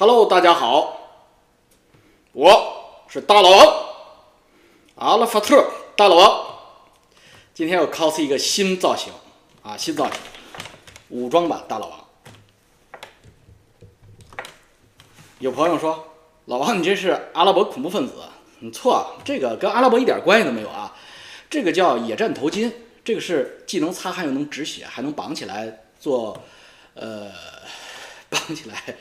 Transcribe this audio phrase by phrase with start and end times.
[0.00, 0.98] Hello，大家好，
[2.32, 3.84] 我是大老王，
[4.94, 6.46] 阿拉法特大老王。
[7.52, 9.12] 今天我 cos 一个新造型
[9.62, 10.14] 啊，新造型，
[11.10, 12.04] 武装版大老王。
[15.38, 16.02] 有朋友说，
[16.46, 18.14] 老王你这是阿拉伯恐怖分子？
[18.60, 20.96] 你错，这个跟阿拉伯一点关系都没有啊。
[21.50, 22.72] 这个叫野战头巾，
[23.04, 26.42] 这个是既能擦汗又能止血，还能绑起来做，
[26.94, 27.30] 呃，
[28.30, 28.96] 绑起来。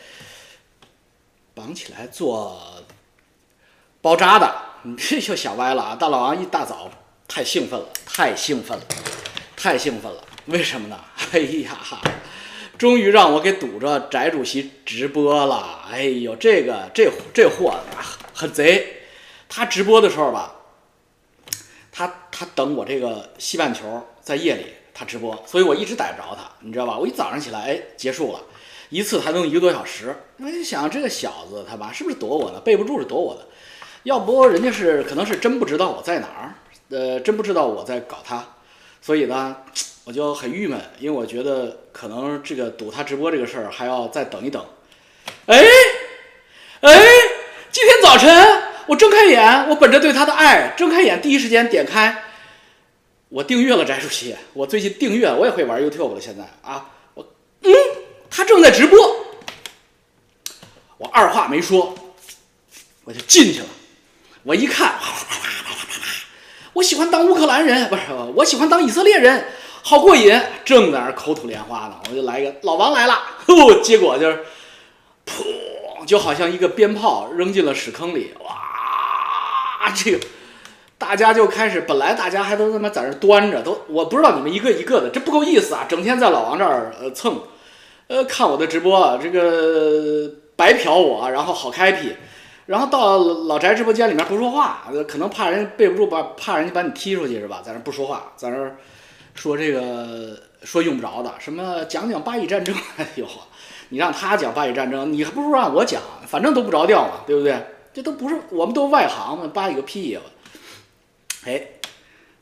[1.59, 2.57] 绑起来做
[4.01, 5.95] 包扎的，你 这就想歪了啊！
[5.99, 6.89] 大老王一大早
[7.27, 8.85] 太兴奋了，太兴奋了，
[9.57, 10.23] 太兴奋了！
[10.45, 10.97] 为什么呢？
[11.33, 11.77] 哎呀，
[12.77, 15.81] 终于让我给堵着翟主席直播了！
[15.91, 17.77] 哎呦，这个这这货
[18.33, 19.01] 很贼，
[19.49, 20.55] 他直播的时候吧，
[21.91, 26.97] 他他等我这个西半球在夜里他直播，所以我一直逮不着他，你知道吧？
[26.97, 28.39] 我一早上起来，哎，结束了。
[28.89, 32.59] 一次才能一个多小时，我就想这个小子他妈是不是躲我呢？
[32.59, 33.45] 背不住是躲我的，
[34.03, 36.55] 要不人家是可能是真不知道我在哪儿，
[36.89, 38.43] 呃，真不知道我在搞他，
[38.99, 39.55] 所以呢，
[40.05, 44.65] 我就很郁闷，因为我觉得可能这个堵他直播这个事儿还要再等一等。
[45.45, 45.63] 哎，
[46.81, 46.91] 哎，
[47.71, 52.23] 今天早晨我睁开眼，我本着对他的爱，睁开眼第一时间点开，
[53.29, 57.23] 我订阅了翟主席，我最近订阅，我也会玩 YouTube 了，现在啊，我
[57.61, 57.71] 嗯。
[58.29, 58.97] 他正在直播，
[60.97, 61.93] 我二话没说，
[63.03, 63.65] 我就进去了。
[64.43, 64.95] 我一看，
[66.73, 68.03] 我喜欢当乌克兰人，不是，
[68.35, 69.47] 我喜欢当以色列人，
[69.81, 70.39] 好过瘾。
[70.63, 73.19] 正在那儿口吐莲花呢，我就来一个老王来了，
[73.83, 74.45] 结果就是，
[75.25, 80.19] 噗，就好像一个鞭炮扔进了屎坑里，哇，这个
[80.97, 87.41] 大家就开始，本来大家还都他妈在那端着，都我不知道你们一个一个的，这不够意思啊，整天在老王这儿呃蹭。
[88.09, 92.15] 呃，看我的直播，这个白嫖我，然后好开辟，
[92.65, 97.61] 然后到老翟直播间里面不说话，可能怕人背不住，把怕人家把你踢出去是吧？
[97.63, 98.57] 在那不说话，在那
[99.35, 103.27] 说这个说用不着的，什么讲讲巴以战争， 哎呦，
[103.89, 107.63] 你让他讲巴以战争，你还不如让我讲，反正都不着调嘛，对不对？
[107.93, 110.21] 这都不是，我们都外行嘛，巴以个屁呀！
[111.45, 111.61] 哎，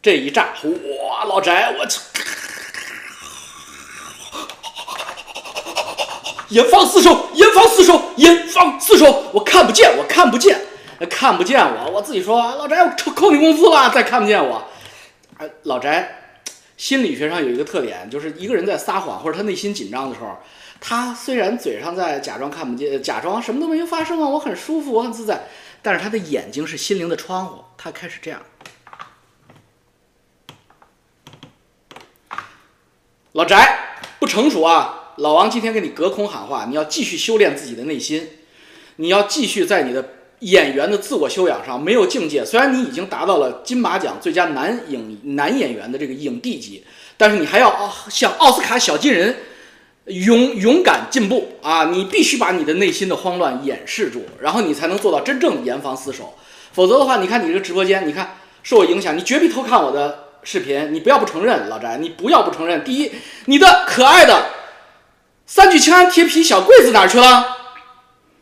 [0.01, 2.01] 这一炸，哇，老翟，我操！
[6.49, 9.23] 严防死守，严防死守，严防死守。
[9.33, 10.59] 我看不见，我看不见，
[11.09, 11.91] 看不见我。
[11.91, 12.75] 我自己说，老翟，
[13.05, 14.63] 我扣你工资了，再看不见我。
[15.37, 15.89] 哎，老翟，
[16.77, 20.37] 心理学上有一个特点，就是一个人在撒谎或者他内心紧张的时候，
[20.79, 25.47] 他虽然嘴上在假装看不见，假装什么都没有发生啊，我很舒服，我很自在，
[25.81, 28.41] 但是他的眼睛是心灵的窗户，他开始这样。
[33.33, 33.55] 老翟
[34.19, 35.03] 不成熟啊。
[35.17, 38.27] 老王今天给你隔空喊话，你要继续修炼自己的内心，
[38.97, 42.45] 你要继续在你的演员的自我修养上没有境界。
[42.45, 46.83] 虽然你已经达到了金马奖最佳男影男演员的这个影帝级，
[47.17, 49.35] 但是你还要像奥斯卡小金人
[50.05, 51.85] 勇勇敢进步啊！
[51.85, 56.35] 你必须把你的内心的慌乱掩饰住，然后你才能做到真正严防死守。
[56.73, 62.83] 否则的话，你看你这个直播间，你看受我影响，你绝壁偷看我的视频，你不要不承认，老翟，你不要不承认。
[62.83, 63.11] 第一，
[63.45, 64.56] 你的可爱的。
[65.49, 67.55] 三聚氰胺贴皮小柜子哪去了？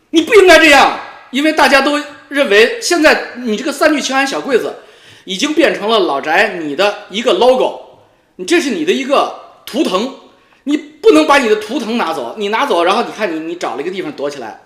[0.09, 0.99] 你不应该这样，
[1.29, 4.77] 因为大家都认为现在你这个三聚氰胺小柜子
[5.23, 7.99] 已经变成了老宅你的一个 logo，
[8.38, 10.15] 你这是你的一个图腾，
[10.63, 14.61] 你不能把你的图腾拿走，你拿走，然后你看你你找了一个地方躲起来，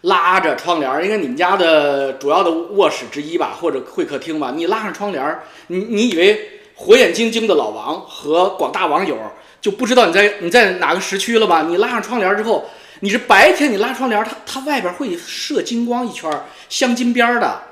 [0.00, 5.38] 拉着窗帘，应该你们家的主要的卧室之一吧，或者会客厅吧，你拉上窗帘，
[5.68, 9.16] 你你以为火眼金睛的老王和广大网友？
[9.62, 11.62] 就不知道你在你在哪个时区了吧？
[11.62, 12.68] 你拉上窗帘之后，
[13.00, 16.28] 你是白天你拉窗帘，它它外边会射金光一圈，
[16.68, 17.62] 镶金边的，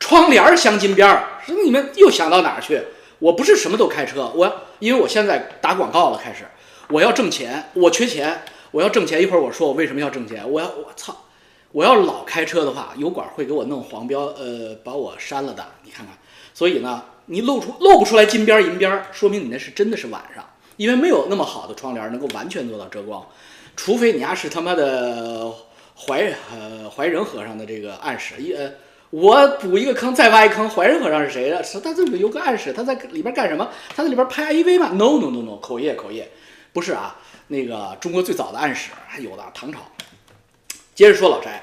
[0.00, 1.24] 窗帘镶金边儿。
[1.44, 2.82] 说你们又想到哪儿去？
[3.18, 6.44] 我不是什么都开车，我因为我现在打广告了，开始
[6.88, 9.22] 我要挣钱，我缺钱，我要挣钱。
[9.22, 10.50] 一会儿我说我为什么要挣钱？
[10.50, 11.14] 我要我操，
[11.72, 15.62] 我要老开车的话，油管会给我弄黄标，呃，把我删了的。
[15.84, 16.16] 你看看，
[16.54, 20.42] 所以呢，你露出露不出来金边银边，说明你那是真的是晚上。
[20.76, 23.24] 因为没有那么好的窗帘能够完全做到遮光，
[23.74, 25.52] 除非你家是他妈的
[25.96, 28.34] 怀呃怀仁和尚的这个暗室。
[28.38, 28.70] 一呃，
[29.10, 30.68] 我补一个坑，再挖一坑。
[30.68, 31.62] 怀仁和尚是谁的？
[31.62, 33.68] 是他这里有个暗室，他在里边干什么？
[33.94, 36.30] 他在里边拍 AV 吗？No No No No，口业口业，
[36.72, 37.16] 不是啊。
[37.48, 39.78] 那个中国最早的暗室还有的唐朝。
[40.94, 41.62] 接着说老宅，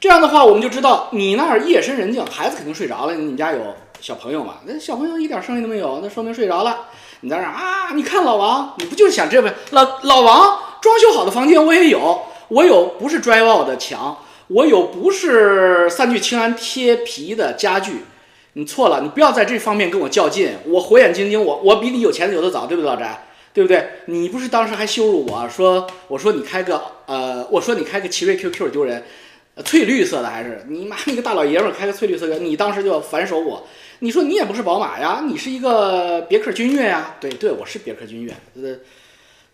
[0.00, 3.14] 这样的话我们就知道你那儿夜深人静，孩子肯定睡着了。
[3.14, 4.56] 你们家有小朋友嘛？
[4.64, 6.88] 那小朋友一点声音都没有，那说明睡着了。
[7.20, 7.92] 你在那啊？
[7.94, 9.52] 你看老王，你不就是想这呗？
[9.70, 14.16] 老老王装修好的房间我也有，我有不是 drywall 的墙，
[14.46, 18.04] 我有不是三聚氰胺贴皮的家具。
[18.54, 20.56] 你错了，你不要在这方面跟我较劲。
[20.64, 23.04] 我火眼金睛，我我比你有钱的有的早，对不对，老翟？
[23.52, 23.88] 对不对？
[24.06, 29.04] 你不是当时还羞辱我说，我说你开个呃，我说你开个奇瑞 QQ 丢人，
[29.64, 33.66] 翠绿色的还是你妈你个大老爷们开个翠绿色的，你当时就要反手我。
[34.00, 37.16] 你说你也不是宝马呀，你是一个别克君越呀？
[37.20, 38.78] 对对，我是别克君越，呃，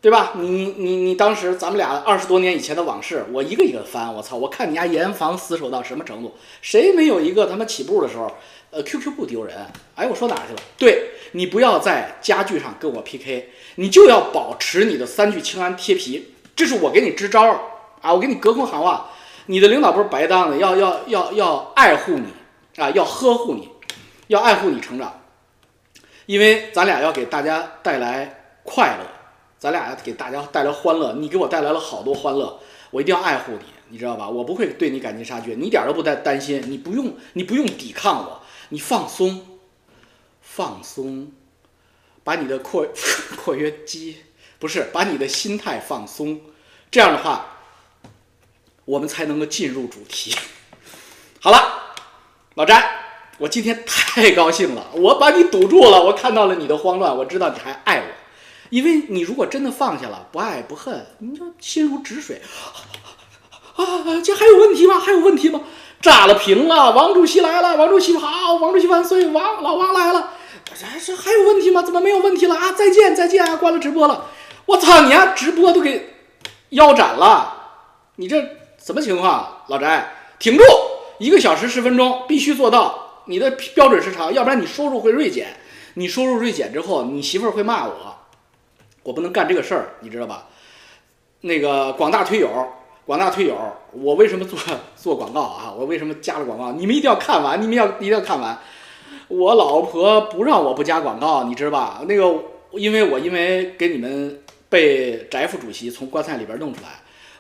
[0.02, 0.32] 对吧？
[0.34, 4.36] 你你你当时咱们俩二十多年以前的往事，我一个一个翻，我操！
[4.36, 6.34] 我看你家严防死守到什么程度？
[6.60, 8.30] 谁没有一个他妈起步的时候？
[8.70, 9.56] 呃，QQ 不丢人。
[9.94, 10.60] 哎，我说哪去了？
[10.76, 17.42] 对你不要在家具上跟我 PK，你就要保持你的三聚氰胺贴皮，这是我给你支招
[18.02, 18.12] 啊！
[18.12, 19.10] 我给你隔空喊话，
[19.46, 22.26] 你的领导不是白当的，要要要要爱护你
[22.82, 23.70] 啊，要呵护你。
[24.28, 25.22] 要爱护你成长，
[26.26, 29.06] 因为咱俩要给大家带来快乐，
[29.58, 31.12] 咱俩要给大家带来欢乐。
[31.14, 32.60] 你给我带来了好多欢乐，
[32.90, 34.28] 我一定要爱护你，你知道吧？
[34.28, 39.58] 我不会对你赶尽杀绝，你一点都不担担心，你不用你不用抵抗我，你放松，
[40.40, 41.30] 放松，
[42.22, 42.86] 把你的括
[43.36, 44.22] 括 约肌
[44.58, 46.40] 不是把你的心态放松，
[46.90, 47.58] 这样的话，
[48.86, 50.34] 我们才能够进入主题。
[51.40, 51.94] 好了，
[52.54, 53.03] 老詹。
[53.38, 58.04] 我今天太高兴了， 我把你堵住了，我看到了你的慌乱，我知道你还爱我，
[58.70, 62.40] 因为你如果真的放下了，不爱不恨，你就心如止水
[63.76, 63.84] 啊！
[64.24, 65.00] 这还有问题吗？
[65.00, 65.60] 还有问题吗？
[66.00, 66.92] 炸了屏了！
[66.92, 67.76] 王主席来了！
[67.76, 68.54] 王主席好！
[68.54, 69.26] 王主席万岁！
[69.28, 70.30] 王老王来了！
[70.64, 71.82] 这这还有问题吗？
[71.82, 72.72] 怎么没有问题了啊？
[72.72, 73.56] 再见再见啊！
[73.56, 74.26] 关了直播了！
[74.66, 75.00] 我操！
[75.00, 76.14] 你啊，直播都给
[76.70, 77.52] 腰斩了！
[78.16, 78.40] 你这
[78.78, 79.62] 什么情况？
[79.68, 80.04] 老翟，
[80.38, 80.62] 挺住！
[81.18, 83.03] 一个小时十分钟，必须做到。
[83.26, 85.48] 你的标准时长，要不然你收入会锐减。
[85.96, 88.16] 你收入锐减之后，你媳妇儿会骂我，
[89.04, 90.48] 我不能干这个事儿，你知道吧？
[91.42, 92.48] 那个广大推友，
[93.06, 93.56] 广大推友，
[93.92, 94.58] 我为什么做
[94.96, 95.72] 做广告啊？
[95.78, 96.72] 我为什么加了广告？
[96.72, 98.58] 你们一定要看完，你们要一定要看完。
[99.28, 102.02] 我老婆不让我不加广告，你知道吧？
[102.08, 102.42] 那个，
[102.72, 106.88] 因为我因为给你们被翟副主席从棺材里边弄出来，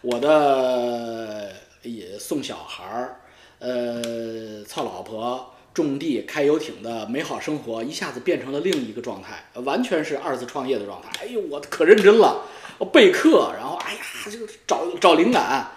[0.00, 1.50] 我的
[1.82, 3.16] 也送小孩儿，
[3.58, 5.50] 呃，操老婆。
[5.74, 11.10] 种地、开游艇的美好生活，一下子变成了另一个状态，完全是二次创业的状态。
[11.20, 12.42] 哎呦，我可认真了，
[12.78, 14.00] 我备课，然后哎呀，
[14.30, 15.68] 这个找找灵感，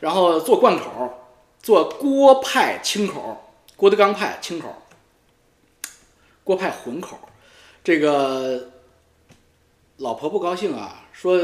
[0.00, 1.12] 然后做贯口，
[1.62, 4.74] 做郭派清口，郭德纲派清口，
[6.42, 7.18] 郭派混口。
[7.82, 8.70] 这个
[9.98, 11.38] 老婆不高兴啊，说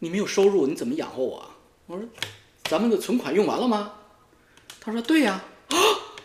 [0.00, 1.50] 你没有收入，你怎么养活我？
[1.86, 2.06] 我说，
[2.64, 3.94] 咱们的存款用完了吗？
[4.88, 5.76] 他说：“对呀，啊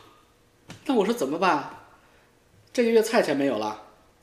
[0.87, 1.69] 那我说怎么办？
[2.71, 3.77] 这个月菜钱没有了，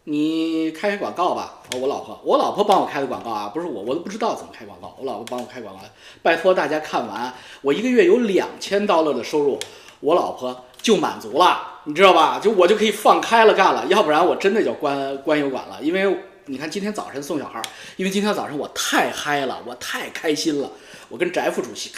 [0.04, 1.58] 你开开广告吧。
[1.78, 4.96] 我老婆，我老婆帮我开的广告啊，不是我，我都不知道怎么开广告。
[4.98, 5.82] 我老婆帮我开广告，
[6.22, 9.60] 拜托大家看完，我一个月有两千刀了的收入，
[10.00, 12.40] 我老婆就满足了，你知道吧？
[12.42, 15.78] 就我就可以放开了干了，要不然我真的就关关油管了。
[15.82, 17.60] 因为你看今天早晨送小孩，
[17.96, 20.70] 因为今天早上我太嗨了，我太开心了，
[21.10, 21.92] 我跟翟副主席。”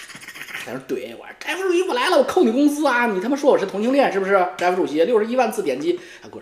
[0.64, 3.06] 在那怼我，翟副主席我来了，我扣你工资啊！
[3.06, 4.32] 你他妈说我是同性恋是不是？
[4.56, 5.99] 翟副主席六十一万次点击，
[6.31, 6.41] 滚！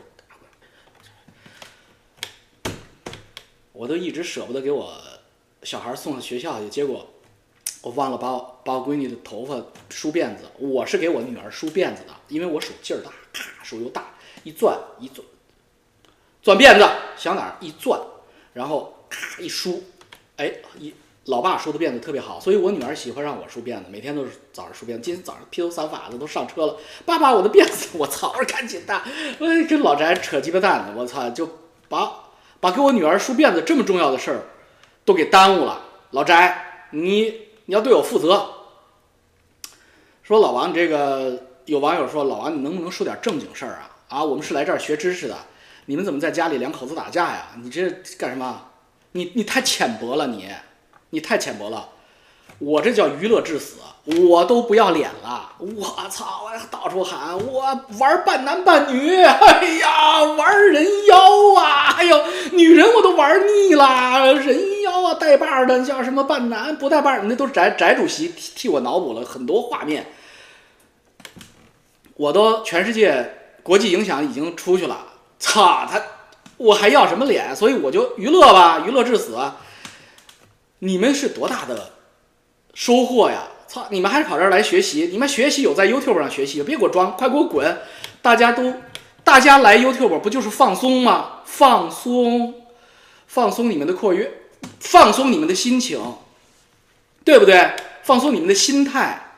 [3.73, 5.01] 我都一直舍不得给我
[5.63, 7.09] 小孩送到学校去，结果
[7.81, 9.59] 我忘了把我把我闺女的头发
[9.89, 10.45] 梳辫子。
[10.59, 15.27] 我是给我女儿梳辫子的，因为我手劲儿大，咔，手又大，一攥一钻，
[16.43, 16.87] 钻辫子，
[17.17, 17.99] 想哪儿一攥，
[18.53, 19.83] 然后咔一梳，
[20.37, 20.93] 哎一。
[21.31, 24.99] 老爸梳的辫子特别好，所以我女儿喜欢让我梳辫子，每天都是早上梳辫子。
[24.99, 28.33] 今天早上披头散发的都上车了，爸爸，我的辫子，我操！
[28.49, 29.01] 赶紧的，
[29.39, 31.49] 我跟老翟扯鸡巴蛋呢，我操，就
[31.89, 32.13] 把
[32.59, 34.43] 把给我女儿梳辫子这么重要的事儿
[35.05, 35.81] 都给耽误了。
[36.11, 36.35] 老翟，
[36.91, 37.23] 你
[37.67, 38.51] 你要对我负责。
[40.25, 43.91] 说老王，你这个有网友说老王，你能不能说点正经事儿啊？
[44.09, 45.37] 啊，我们是来这儿学知识的，
[45.87, 47.47] 你们怎么在家里两口子打架呀？
[47.63, 48.67] 你这干什么？
[49.13, 50.49] 你你太浅薄了，你
[51.11, 51.89] 你太浅薄了，
[52.59, 53.77] 我这叫娱乐至死，
[54.29, 61.17] 我都不要脸了，我操，我到处喊我玩半男半女，哎呀，玩人妖
[61.57, 70.07] 啊，哎呦，女人我都玩腻了，人妖啊，带把的叫什么半男不带把那都是翟翟主席替替我脑补了很多画面，
[72.15, 75.07] 我都全世界国际影响已经出去了，
[75.39, 76.01] 操他，
[76.57, 77.55] 我还要什么脸？
[77.57, 79.37] 所以我就娱乐吧，娱乐至死。
[80.81, 81.93] 你们是多大的
[82.75, 83.45] 收获呀！
[83.67, 85.09] 操，你们还是跑这儿来学习？
[85.13, 87.79] 你们学习有在 YouTube 上学习，别给我装，快给我滚！
[88.21, 88.75] 大家都，
[89.23, 91.41] 大家来 YouTube 不就是放松吗？
[91.45, 92.55] 放松，
[93.27, 94.31] 放松你们的括约，
[94.81, 96.01] 放松你们的心情，
[97.25, 97.73] 对不对？
[98.03, 99.37] 放松你们的心态。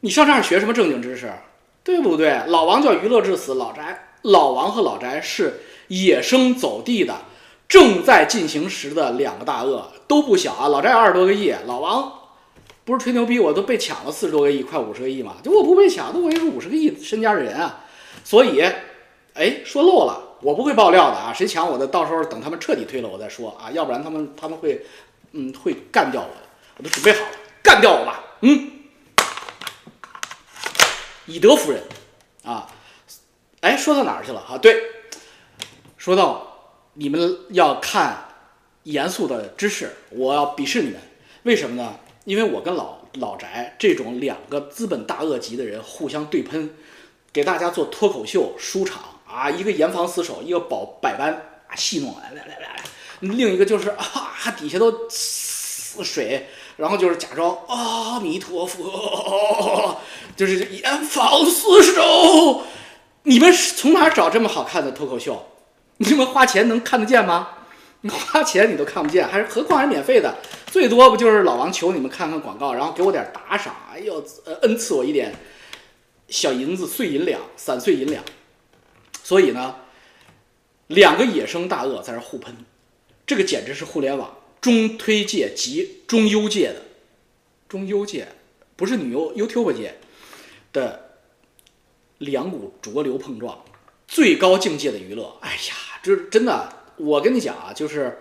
[0.00, 1.32] 你上这儿学什么正经知识？
[1.84, 2.40] 对不对？
[2.46, 7.14] 老王叫娱乐至死，老宅老王和老宅是野生走地的，
[7.68, 10.68] 正在进行时的两个大鳄都不小啊。
[10.68, 12.12] 老宅有二十多个亿，老王
[12.84, 15.36] 不是吹牛逼，我都被抢了四十多个亿，快五十个亿嘛。
[15.42, 17.84] 就我不被抢，那我也是五十个亿身家的人啊。
[18.24, 18.60] 所以，
[19.34, 21.32] 哎，说漏了，我不会爆料的啊。
[21.32, 24.84] 谁抢我的，到时候等他们彻底退了我再说啊，要不然他们他们会
[25.32, 26.42] 嗯会干掉我的。
[26.78, 27.30] 我都准备好了，
[27.62, 28.72] 干掉我吧，嗯。
[31.26, 31.82] 以德服人，
[32.44, 32.68] 啊，
[33.60, 34.56] 哎，说到哪儿去了啊？
[34.56, 34.80] 对，
[35.96, 38.25] 说到你们要看
[38.86, 41.00] 严肃的知识，我要鄙视你们，
[41.42, 41.96] 为什么呢？
[42.24, 43.46] 因为我跟老老翟
[43.78, 46.70] 这种两个资本大鳄级的人互相对喷，
[47.32, 51.32] 给大家做脱口秀舒场啊，一个严防死守，一个保百般
[51.68, 52.76] 啊戏弄，来来来来，
[53.20, 56.46] 另一个就是 啊底下都水。
[56.76, 59.96] 然后就是假装阿弥陀佛，
[60.36, 62.62] 就是严防死守。
[63.22, 65.46] 你们是从哪找这么好看的脱口秀？
[65.96, 67.48] 你们花钱能看得见吗？
[68.02, 70.36] 你花钱你都看不见，还是何况还是免费的？
[70.66, 75.34] 最多不就是老王求你们看看广告，然后给我点打赏，哎呦，呃，恩赐我一点
[76.28, 78.22] 小银子、碎银两、散碎银两。
[79.22, 79.76] 所以呢，
[80.88, 82.54] 两个野生大鳄在这互喷，
[83.26, 84.36] 这个简直是互联网。
[84.60, 86.82] 中推界及中优界的，
[87.68, 88.28] 中优界
[88.76, 89.98] 不是女优 YouTube 界
[90.72, 91.18] 的
[92.18, 93.64] 两股浊流碰撞，
[94.06, 95.36] 最高境界的娱乐。
[95.40, 98.20] 哎呀，这真的，我跟你讲啊，就是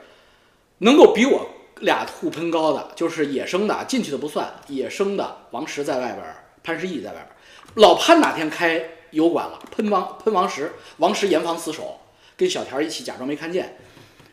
[0.80, 6.26] 能够比我俩互喷高的，就是野生的进去的不算，野生的王石在外边，
[6.64, 7.28] 潘石屹在外边。
[7.76, 12.00] 老潘哪天开油管了，喷王喷王石，王石严防死守，
[12.38, 13.78] 跟小田一起假装没看见。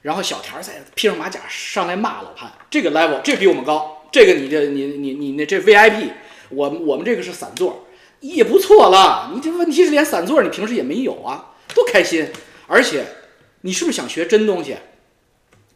[0.02, 6.11] 然后小田再披上马甲上来骂老潘，这个 level 这比我们高，这个你这你你你那这 VIP，
[6.49, 7.87] 我我们这个是散座，
[8.18, 9.30] 也不错了。
[9.32, 12.28] 你这问题是连散座你平时也没有啊，多开心！
[12.66, 13.04] 而且
[13.62, 14.76] 你是不是想学真东西？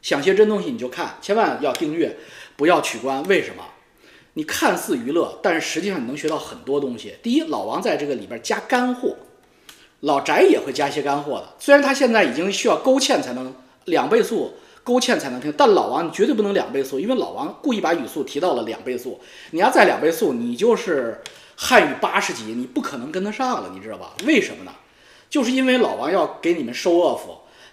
[0.02, 2.16] 想学真东西你就看，千万要订阅，
[2.56, 3.22] 不要取关。
[3.24, 3.64] 为什么？
[4.34, 7.16] 你看似娱乐，但是实际上你能学到很多东西。
[7.22, 9.16] 第一，老王在这个里边加干货，
[10.00, 11.54] 老翟也会加一些干货的。
[11.58, 13.54] 虽然他现在已经需要勾芡才能。
[13.86, 14.52] 两倍速
[14.82, 19.20] 勾芡才能听，但老王你绝对不能两倍速，因为老王故意把语速提到了两倍速。
[19.52, 21.22] 你要再两倍速，你就是
[21.54, 24.12] 汉语八十级，你不可能跟得上了，你知道吧？
[24.24, 24.72] 为什么呢？
[25.30, 27.20] 就是因为老王要给你们收 off，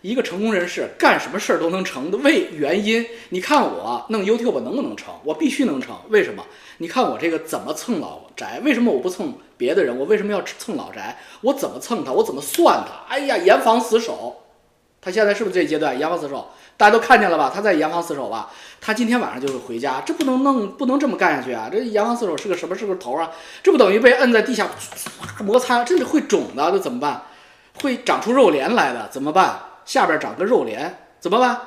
[0.03, 3.05] 一个成功人士干什么事儿都能成的为原因。
[3.29, 5.13] 你看我弄 YouTube 能不能成？
[5.23, 5.95] 我必须能成。
[6.09, 6.45] 为什么？
[6.79, 8.59] 你看我这个怎么蹭老宅？
[8.65, 9.97] 为什么我不蹭别的人？
[9.97, 11.17] 我为什么要蹭老宅？
[11.39, 12.11] 我怎么蹭他？
[12.11, 13.05] 我怎么算他？
[13.07, 14.41] 哎呀，严防死守。
[14.99, 16.49] 他现在是不是这阶段严防死守？
[16.75, 17.49] 大家都看见了吧？
[17.55, 18.51] 他在严防死守吧？
[18.81, 21.69] 他今天晚上就会回家，这不能弄，不能这么干下去啊！
[21.71, 22.75] 这严防死守是个什么？
[22.75, 23.31] 是个头啊？
[23.61, 24.67] 这不等于被摁在地下
[25.45, 27.23] 摩擦，真的会肿的，那怎么办？
[27.81, 29.59] 会长出肉帘来的，怎么办？
[29.85, 31.59] 下边长个肉帘怎么办？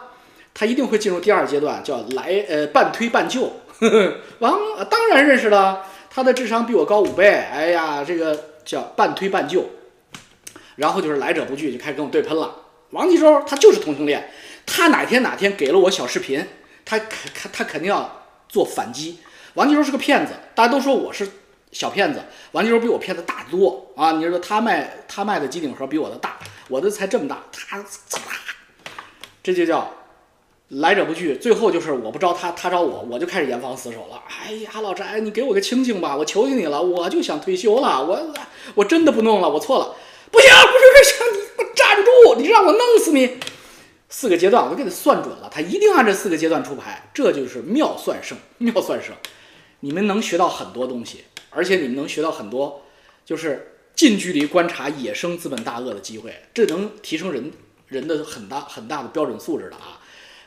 [0.54, 3.52] 他一定会进入第二阶段，叫来呃半推半就。
[4.40, 4.58] 王
[4.88, 7.28] 当然认识了，他的智商比我高五倍。
[7.28, 9.66] 哎呀，这个叫半推半就，
[10.76, 12.56] 然后就是来者不拒，就开始跟我对喷了。
[12.90, 14.30] 王继洲他就是同性恋，
[14.64, 16.46] 他哪天哪天给了我小视频，
[16.84, 19.18] 他肯他肯定要做反击。
[19.54, 21.28] 王继洲是个骗子，大家都说我是
[21.72, 24.12] 小骗子，王继洲比我骗子大得多啊！
[24.12, 27.84] 你说他卖他卖的机顶盒比我的大，我的才这么大，他
[29.42, 29.92] 这，就叫
[30.68, 31.36] 来者不拒。
[31.36, 34.22] 最后就是我不招他，他招我，我就开始严防死守了。
[34.28, 38.34] 哎呀，老翟，你给我个清静吧，我求求你了，我就想退休了，我
[38.74, 39.94] 我真的不弄了，我错了，
[40.30, 41.46] 不行，不是不行，你。
[41.76, 42.34] 站住！
[42.36, 43.38] 你让我弄死你！
[44.08, 49.14] 四个阶段我都给他算准了，他一定按这四个阶段出牌，这就是妙算胜，妙算胜。
[49.80, 52.82] 你们能学到很多东西，而且你们能学到很多，
[53.26, 57.50] 就是近距离观察野生资本大鳄的机会，这能提升人
[57.88, 59.98] 人的很大很大的标准素质的啊！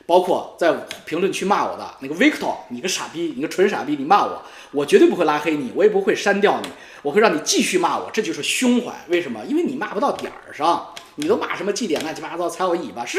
[0.06, 0.72] 包括在
[1.04, 6.68] 评论区骂我的那个 Victor，你个傻逼，你个纯傻逼，你骂我，我绝对不会拉黑你，我也不会删掉你，
[7.02, 8.92] 我会让你继续骂我，这就是胸怀。
[9.08, 9.44] 为什么？
[9.44, 10.94] 因为你骂不到点儿上。
[11.16, 13.18] 你都骂什么祭点乱七八糟，踩我尾巴，是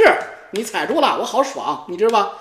[0.54, 2.38] 你踩住了，我好爽，你知道吧？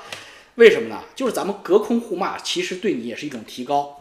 [0.54, 1.02] 为什么呢？
[1.14, 3.99] 就是咱们隔空互骂，其实对你也是一种提高。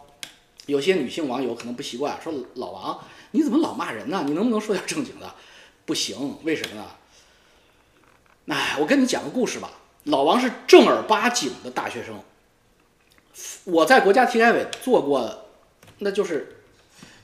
[0.70, 3.00] 有些女性网友可能不习惯，说老王
[3.32, 4.24] 你怎么老骂人呢？
[4.26, 5.34] 你能不能说点正经的？
[5.86, 6.86] 不行，为什么呢？
[8.48, 9.72] 哎，我跟你讲个故事吧。
[10.06, 12.20] 老王是正儿八经的大学生，
[13.66, 15.46] 我在国家体改委做过，
[16.00, 16.64] 那就是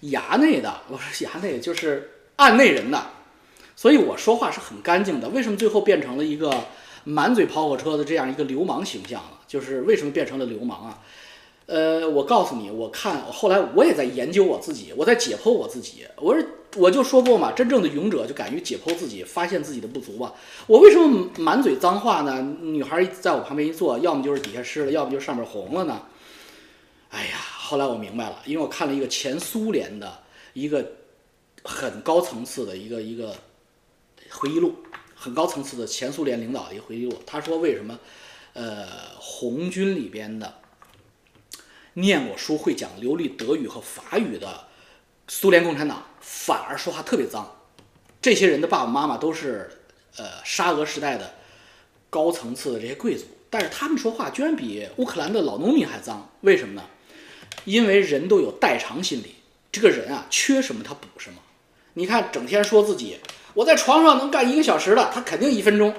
[0.01, 3.11] 衙内的，我说衙内就是案内人的。
[3.75, 6.65] 所以我说话是很干净的，为什么最后变成了一个
[7.03, 9.37] 满嘴跑火车的这样一个流氓形象呢？
[9.47, 10.99] 就是为什么变成了流氓啊？
[11.67, 16.05] 呃，我告诉你，我看后来我也在研究我自己，我在解剖我自己。
[16.17, 20.35] 我是我就说过嘛，真正的勇者就敢于解剖自己，发现自己的不足吧。
[20.67, 22.55] 我为什么满嘴脏话呢？
[22.61, 26.03] 女孩在我旁边一坐，要么就是底下湿了，要么就上面红了呢？
[27.09, 30.19] 哎呀，后来我明白了，因为我看了一个前苏联的
[30.53, 30.85] 一个
[31.63, 33.35] 很高层次的一个一个
[34.29, 34.75] 回忆录，
[35.15, 37.17] 很高层次的前苏联领导的一个回忆录。
[37.25, 37.97] 他说为什么
[38.53, 38.85] 呃
[39.17, 40.59] 红军里边的。
[41.95, 44.67] 念过书、会讲流利德语和法语的
[45.27, 47.53] 苏联共产党，反而说话特别脏。
[48.21, 49.69] 这些人的爸爸妈妈都是
[50.17, 51.35] 呃沙俄时代的
[52.09, 56.29] 高层次的这些贵族，但是他们说话居然比乌克兰的老农民还脏。
[56.41, 56.83] 为什么呢？
[57.63, 59.35] 因为人都有代偿心理，
[59.71, 61.41] 这个人啊缺什么他补什么。
[61.93, 63.19] 你看，整天说自己
[63.53, 65.95] 我在床上能干一个小时的，他肯定一分钟。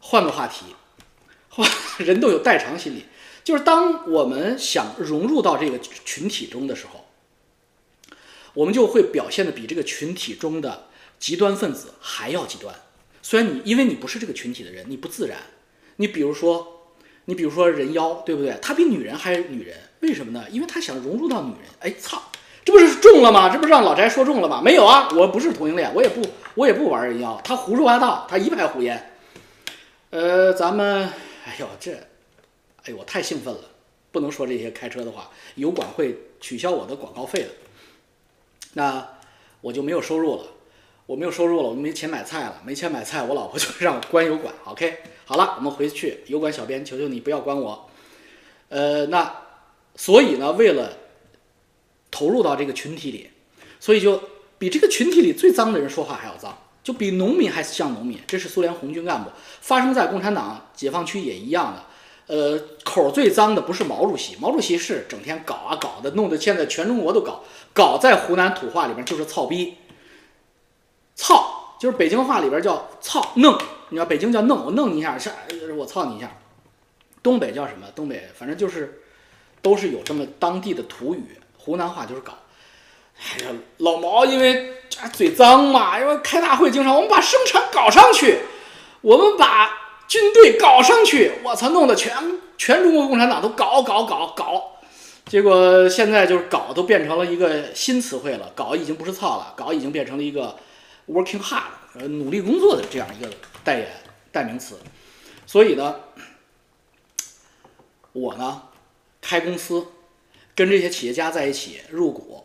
[0.00, 0.74] 换个话题。
[1.98, 3.04] 人都有代偿心理，
[3.44, 7.04] 就是当我们想融入到这个群体中的时候，
[8.54, 10.86] 我们就会表现的比这个群体中的
[11.18, 12.74] 极端分子还要极端。
[13.22, 15.38] 虽然你因为你不是这个群体的人，你不自然。
[15.96, 16.88] 你比如说，
[17.26, 18.58] 你比如说人妖，对不对？
[18.60, 20.44] 他比女人还女人，为什么呢？
[20.50, 21.70] 因为他想融入到女人。
[21.80, 22.20] 哎，操，
[22.64, 23.48] 这不是中了吗？
[23.48, 24.60] 这不是让老翟说中了吗？
[24.62, 26.20] 没有啊，我不是同性恋，我也不
[26.54, 27.40] 我也不玩人妖。
[27.44, 29.12] 他胡说八道，他一派胡言。
[30.10, 31.08] 呃，咱们。
[31.44, 33.60] 哎呦，这，哎呦，我太兴奋了，
[34.10, 37.48] 不能说这些开车的话，油管会取消我的广告费的，
[38.72, 39.06] 那
[39.60, 40.46] 我就没有收入了，
[41.06, 44.54] 我没有收入了，我没钱买菜了，没钱买菜，我老婆就 让我关油管。
[44.64, 47.90] OK，好了，我们回去，油管小编，求求你不要关我。
[48.70, 49.42] 呃，那
[49.94, 50.96] 所以呢，为了
[52.10, 53.30] 投入到这个群体里，
[53.78, 54.22] 所以就
[54.58, 56.58] 比这个群体里最脏的人说话还要脏。
[56.84, 59.30] 就比农民还像农民，这是苏联红军干部。
[59.62, 61.82] 发生在共产党解放区也一样的。
[62.26, 67.42] 呃，口最脏的不是毛主席，毛主席是整天搞啊搞的，弄得现在全中国都搞。
[67.72, 69.76] 搞在湖南土话里边就是操逼，
[71.14, 73.58] 操就是北京话里边叫操弄。
[73.88, 75.32] 你知道北京叫弄，我弄你一下，下
[75.76, 76.30] 我操你一下。
[77.22, 77.86] 东北叫什么？
[77.94, 79.02] 东北反正就是
[79.62, 81.24] 都是有这么当地的土语。
[81.56, 82.34] 湖南话就是搞。
[83.16, 84.74] 哎呀，老毛因为
[85.12, 88.40] 嘴脏嘛，因为开大会经常我们把生产搞上去，
[89.00, 89.70] 我们把
[90.06, 92.12] 军队搞上去，我操，弄得全
[92.58, 94.78] 全中国共产党都搞搞搞搞，
[95.26, 100.56] 结果现在就是搞都变成了一个新词汇了，搞已经不是操了，搞已经变成了一个
[101.08, 101.62] working hard，
[101.98, 103.30] 呃，努力工作的这样一个
[103.62, 103.88] 代言
[104.30, 104.78] 代名词，
[105.46, 105.96] 所以呢，
[108.12, 108.62] 我呢
[109.20, 109.86] 开公司，
[110.54, 112.43] 跟这些企业家在一起入股。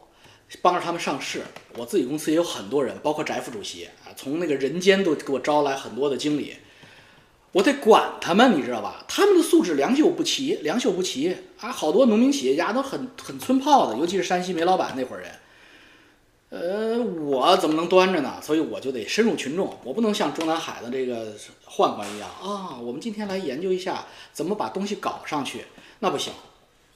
[0.61, 1.43] 帮着他们上市，
[1.77, 6.55] 我自己公司也有很多人，包括翟副主席啊，从那个人间都给我招来很多的经理，
[7.51, 9.05] 我得管他们，你知道吧？
[9.07, 11.71] 他们的素质良莠不齐，良莠不齐啊！
[11.71, 15.29] 好多农民企业家都很很村炮的，尤其是山西煤老板那伙人。
[16.49, 18.39] 呃，我怎么能端着呢？
[18.41, 21.31] 所以我就得深入群众，我不能像中南海的这个
[21.67, 22.75] 宦官一样啊！
[22.81, 25.65] 我们今天来研究一下怎么把东西搞上去，
[25.99, 26.33] 那不行。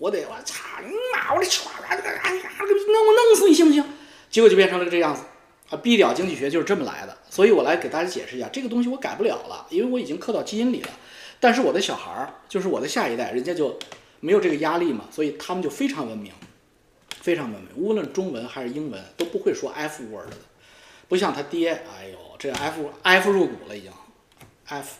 [0.03, 1.33] 我得我操你妈！
[1.33, 3.81] 我得唰唰这个哎呀，弄我弄死你行不行？
[4.29, 5.23] 结果就变成了这样子
[5.69, 7.17] 啊！！B 屌经济学就是这么来的。
[7.29, 10.89] 所以我来给大家解释一下，这个东西我改不了了，因为我已经刻到基因里了。
[11.39, 13.79] 但是我的小孩儿，就是我的下一代，人家就
[14.19, 16.33] 没有这个压力嘛，所以他们就非常文明，
[17.21, 20.35] 非常文明，无论中文还是英文都不会说 F word 的，
[21.07, 23.91] 不像他爹，哎呦，这 F F 入股了已经
[24.65, 24.95] ，F，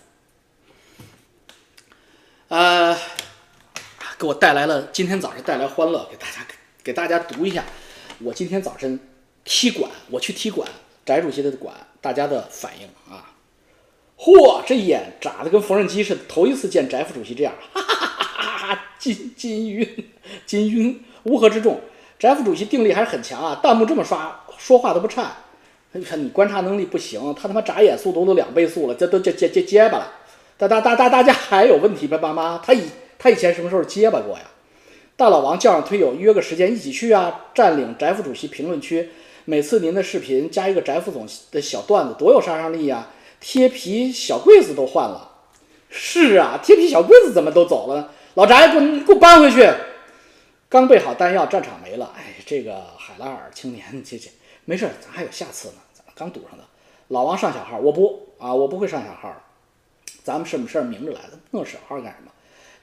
[2.48, 2.98] 呃。
[4.24, 6.48] 给我带来了今天早上带来欢乐，给大家
[6.82, 7.62] 给大家读一下。
[8.20, 8.98] 我今天早晨
[9.44, 10.66] 踢馆，我去踢馆，
[11.06, 13.34] 翟主席的馆，大家的反应啊！
[14.18, 18.82] 嚯，这眼眨的跟缝纫机似的，头一次见翟副主席这样，哈哈哈哈哈哈！
[18.98, 20.06] 金金晕
[20.46, 21.82] 金晕，乌合之众。
[22.18, 25.36] 翟副主席定力还是很强啊，弹幕这么刷，说话都不颤。
[25.92, 30.14] 你看你观察能力不行，他他妈眨眼速度都两倍速了，这都结结结结巴了。
[30.58, 32.18] 大大大大大家还有问题吗？
[32.20, 32.84] 爸妈，他以。
[33.24, 34.44] 他以前什么时候结巴过呀？
[35.16, 37.46] 大老王叫上推友约个时间一起去啊！
[37.56, 39.12] 占领翟副主席评论区，
[39.46, 43.08] 每次您的视频加一个翟副总的小段子，多有杀伤力呀！
[43.40, 45.38] 贴皮小柜子都换了，
[45.90, 48.12] 是啊，贴皮小柜子怎么都走了？
[48.34, 49.72] 老翟，给我给我搬回去！
[50.68, 52.12] 刚备好弹药，战场没了。
[52.18, 54.30] 哎，这个海拉尔青年，这这
[54.66, 56.64] 没事，咱还有下次呢，咱刚堵上的。
[57.08, 59.34] 老王上小号，我不啊，我不会上小号。
[60.26, 62.32] 咱们什么事儿明着来的，弄小号干什么？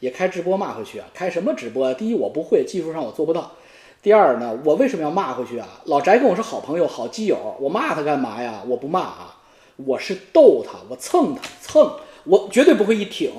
[0.00, 1.06] 也开直播骂回去啊？
[1.14, 1.94] 开什么直播？
[1.94, 3.52] 第一我不会，技术上我做不到。
[4.02, 5.82] 第二呢，我为什么要骂回去啊？
[5.84, 8.62] 老翟跟我是好朋友、好基友，我骂他干嘛呀？
[8.66, 9.36] 我不骂啊，
[9.76, 13.30] 我是逗他，我蹭他蹭，我绝对不会一挺，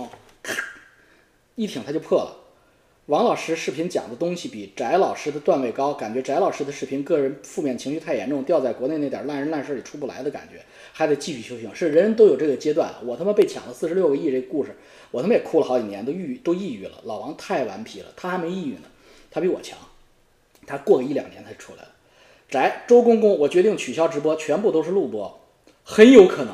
[0.43, 0.55] 咔
[1.55, 2.37] 一挺他就破了。
[3.07, 10.61] 王老师视频讲的东西比翟老师的段位高，感觉翟老师的视频个人负面情绪太严重，掉在国内那点烂人烂事里出不来的感觉，
[10.93, 11.73] 还得继续修行。
[11.73, 14.77] 是人人都有这个阶段，我他妈被抢了四十六个亿这故事，
[15.11, 17.01] 我他妈也哭了好几年，都郁都抑郁了。
[17.03, 18.83] 老王太顽皮了，他还没抑郁呢，
[19.29, 19.77] 他比我强，
[20.65, 21.89] 他过个一两年才出来了。
[22.49, 25.41] 翟周公公，我决定取消直播，全部都是录播，
[25.83, 26.53] 很有可能。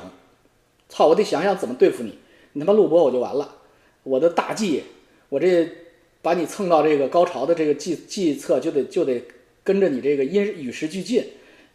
[0.89, 2.19] 操，我得想想怎么对付你，
[2.53, 3.55] 你他妈录播我就完了。
[4.03, 4.83] 我的大计，
[5.29, 5.69] 我这。
[6.19, 9.23] 把你蹭到这个高潮的这个计计策，就得就得
[9.63, 11.23] 跟着你这个因与时俱进。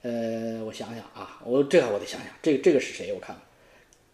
[0.03, 3.14] 呃，我想想啊，我这个我得想想，这个这个是谁？
[3.14, 3.42] 我看看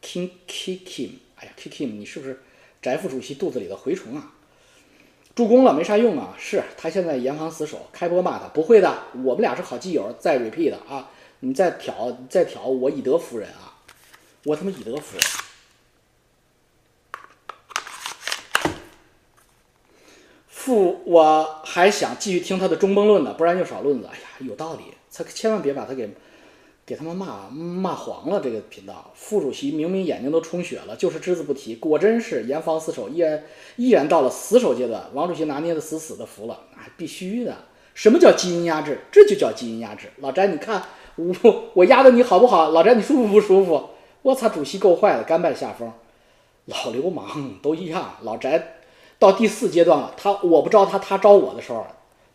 [0.00, 2.38] ，King Kim，哎呀，King Kim，你是不是
[2.80, 4.32] 翟副主席肚子里的蛔虫啊？
[5.34, 6.34] 助攻了没啥用啊？
[6.36, 11.10] 是他现在严防死守，开播骂他不会的，我们俩是好基友，再 repeat 啊，
[11.40, 13.78] 你再挑再挑，我以德服人啊，
[14.44, 15.24] 我他妈以德服人。
[20.48, 24.08] 副，我还想继续听他的中崩论呢，不然就少论子。
[24.12, 26.10] 哎呀，有道理，他千万别把他给
[26.88, 28.40] 给他们骂骂黄了。
[28.42, 33.44] 这个频道副主席明明眼睛都充血了，就是只字不提，果真是严防死守，依然
[33.76, 35.04] 依然到了死守阶段。
[35.12, 37.54] 王主席拿捏的死死的，服了，哎，必须的。
[37.92, 39.00] 什么叫基因压制？
[39.12, 40.08] 这就叫基因压制。
[40.20, 40.82] 老翟，你看
[41.16, 42.70] 我我压的你好不好？
[42.70, 43.90] 老翟，你舒服不舒服？
[44.22, 45.92] 我操，主席够坏的，甘拜下风。
[46.64, 48.48] 老流氓都一样，老翟。
[49.18, 51.84] 到第四阶段了，他我不招他，他招我的时候，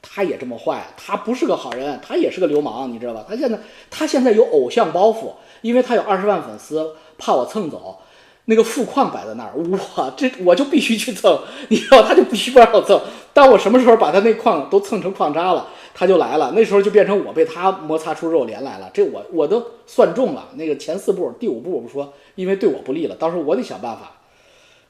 [0.06, 3.26] 他也这么坏，他不是个好人，他也是个流氓，你知道吧？
[3.28, 3.58] 他现在
[3.90, 7.98] 他现在有偶像包袱，因为他有二十万粉丝，怕我蹭走，
[8.46, 11.40] 那个富矿摆在那儿，我这我就必须去蹭，
[11.70, 13.02] 你知道，他就必须不让我蹭。
[13.32, 20.50] 当我什么时候把他那矿都蹭成矿渣了，他就来了，那时候就变成我被他摩擦出肉连来了，这我我都算中了。
[20.56, 24.12] 那个前四步，第五步我不说，因为对我不利了，到时候我得想办法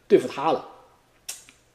[0.07, 0.65] 对付他了。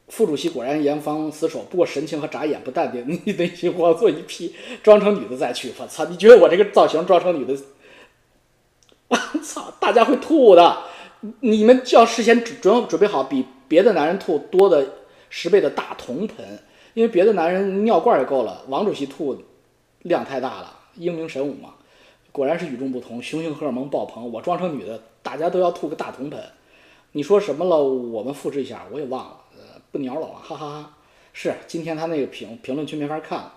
[0.08, 3.20] 副主席果然严防死守，不过神情和眨眼不淡定。
[3.24, 5.72] 你得行，我做一批装成女的再去。
[5.78, 7.54] 我操，你觉得我这个造型装成女的，
[9.08, 10.78] 我操，大家会吐的。
[11.40, 14.86] 你们就要事先准准备好比别的男人吐多的
[15.28, 16.58] 十倍的大铜盆，
[16.94, 19.42] 因为别的男人尿罐也够了，王主席吐
[20.02, 21.74] 量太大了，英明神武嘛。
[22.30, 24.30] 果然是与众不同，雄性荷尔蒙爆棚。
[24.32, 26.40] 我装成女的，大家都要吐个大铜盆。
[27.12, 27.82] 你说什么了？
[27.82, 29.37] 我们复制一下，我也忘了。
[29.90, 30.94] 不鸟老王，哈哈哈！
[31.32, 33.52] 是今天他那个评评论区没法看了，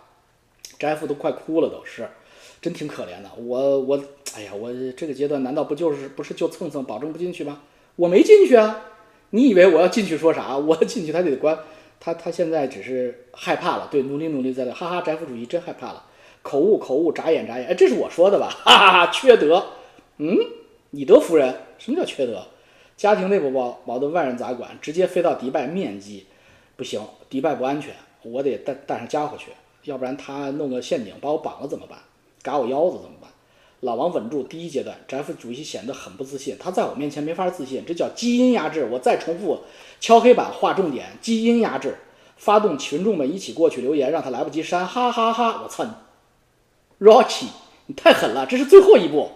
[0.80, 2.08] 翟父都快哭了，都是，
[2.62, 3.30] 真挺可怜的。
[3.38, 4.04] 我我，
[4.36, 7.62] 哎呀，我这个阶段难道不就是不是就蹭蹭保证不进去吗？
[7.96, 8.86] 我没进去啊！
[9.32, 10.58] 你以为我要进去说啥？
[10.58, 11.58] 我进去他得关，
[12.00, 16.06] 他他现在只是害怕了，对，努力努力在那，哈哈，翟副主席真害怕了，
[16.42, 18.50] 口误口误，眨眼眨眼，哎，这是我说的吧？
[18.50, 19.66] 哈哈哈，缺德，
[20.18, 20.38] 嗯，
[20.92, 22.46] 以德服人，什么叫缺德？
[23.02, 24.78] 家庭内部矛矛盾，外人咋管？
[24.80, 26.28] 直接飞到迪拜面基，
[26.76, 29.48] 不行，迪拜不安全，我得带带上家伙去，
[29.86, 31.98] 要不然他弄个陷阱把我绑了怎么办？
[32.44, 33.28] 嘎我腰子怎么办？
[33.80, 38.88] 老王稳住，第一阶段，翟副主席显得很不自信，他在我面前没法自信，这叫基因压制。
[38.92, 39.62] 我再重复，
[40.00, 41.98] 敲黑板划重点，基因压制，
[42.38, 45.62] 发动群众们一起过去留言，让他来不及删，哈哈哈！
[45.64, 45.92] 我操你
[47.04, 47.48] ，Rocky，
[47.88, 49.32] 你太狠了，这是最后一步，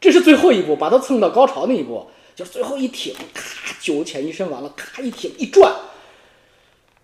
[0.00, 2.06] 这是最后一步，把他蹭到高潮那一步。
[2.40, 5.70] 就最后一挺，咔，九浅一深完了，咔一挺一转，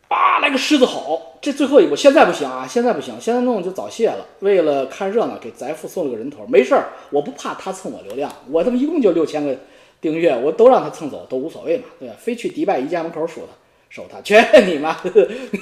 [0.08, 1.36] 啊，来个狮子吼！
[1.42, 4.24] 这最后一步，现在不行啊，现在不行，现在弄就早泄了。
[4.40, 9.54] 为了看热闹，给翟父送了个人头，没事儿，我不怕他蹭我流量，我他妈一共就六千个
[10.00, 12.14] 订阅，我都让他蹭走，都无所谓嘛，对吧？
[12.18, 13.52] 非去迪拜宜家门口数他，
[13.90, 14.96] 守他， 去你妈！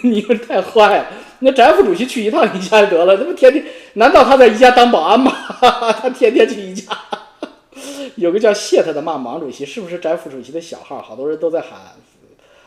[0.04, 1.06] 你们太坏了！
[1.40, 3.64] 那翟副主席去一趟宜家就得了，他不天天？
[3.94, 5.32] 难道他在宜家当保安吗？
[6.00, 6.96] 他天天去宜家。
[8.16, 11.03] 有个叫谢特的骂王主席，是不是翟副主席的小号？
[11.03, 11.92] 好多人都在喊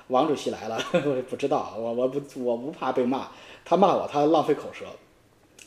[0.07, 3.27] 王主席来了， 我也不知道，我我不我不怕被骂，
[3.63, 4.85] 他骂我他浪费口舌。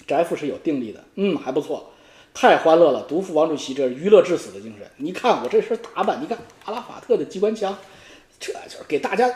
[0.07, 1.90] 翟副是有定力的，嗯，还不错，
[2.35, 4.90] 太欢乐了，独负王主席这娱乐至死的精神。
[4.97, 7.77] 你看我这身打扮，你看阿拉法特的机关枪，
[8.40, 9.33] 这就是给大家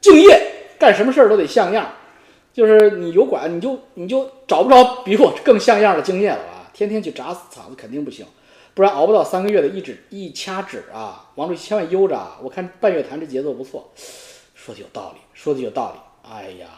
[0.00, 0.40] 敬业，
[0.78, 1.92] 干什么事儿都得像样。
[2.52, 6.70] 就是你有管你就你就找不着比我更像样的敬业了吧？
[6.72, 8.26] 天天去砸死场子肯定不行。
[8.78, 11.30] 不然熬不到三个月的一指一掐指啊！
[11.34, 12.38] 王主席千万悠着啊！
[12.40, 13.90] 我看半月谈这节奏不错，
[14.54, 16.30] 说的有道理，说的有道理。
[16.30, 16.68] 哎呀，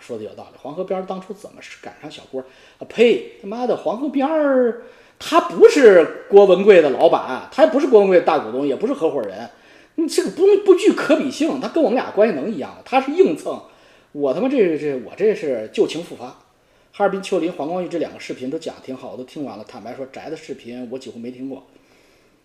[0.00, 0.58] 说的有道理。
[0.62, 2.40] 黄河边当初怎么是赶上小郭？
[2.40, 3.32] 啊呸！
[3.42, 4.84] 他妈的，黄河边儿
[5.18, 9.50] 他不是郭文贵的老板，他也不是郭文贵的大股东，也不是合伙人。
[9.96, 12.78] 你这个不不具可比性，他跟我们俩关系能一样吗？
[12.86, 13.60] 他是硬蹭，
[14.12, 16.38] 我他妈这这我这是旧情复发。
[16.96, 19.64] 哈尔滨丘陵黄光裕这两个视频都讲挺好，我都听完了。
[19.66, 21.66] 坦白说，翟的视频我几乎没听过。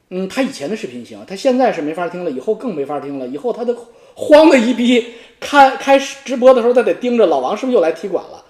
[0.10, 3.28] 嗯，他以前的视频行，他现在是没法听了，以后更没法听了。
[3.28, 3.78] 以后他都
[4.16, 5.06] 慌的一逼，
[5.40, 8.44] 开开始直播的时候，他得盯着老王是不是又来踢馆了，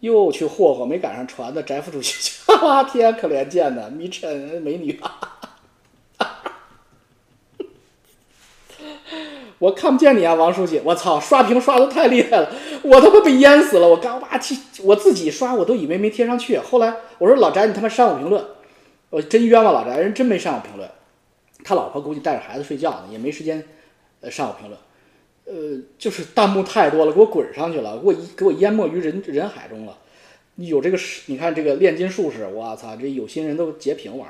[0.00, 4.98] 又去霍霍，没赶上传的翟副主席，哈哈天可怜见的，迷尘美女，
[9.60, 12.50] 我看不见你啊，王书记，我操，刷屏刷的太厉害了，
[12.82, 18.42] 我他妈被淹死了，我刚哇去，我自己刷我都以为没贴上去，后来我说老翟你他妈删我评论。
[19.10, 20.88] 我真冤枉老翟，人真没删我评论，
[21.62, 23.62] 他老婆估计带着孩子睡觉呢，也没时间，
[24.20, 24.80] 呃，上我评论，
[25.44, 29.98] 呃，就是弹幕太多了，给我滚上去了，给我给我淹没于人人海中了。
[30.56, 34.26] 有这个你看这个炼金术士，我操，这有心人都截屏玩，